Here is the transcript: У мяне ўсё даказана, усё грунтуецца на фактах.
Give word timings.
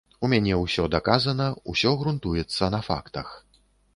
У 0.25 0.27
мяне 0.31 0.53
ўсё 0.59 0.85
даказана, 0.95 1.45
усё 1.73 1.93
грунтуецца 2.01 2.73
на 2.79 2.83
фактах. 2.89 3.27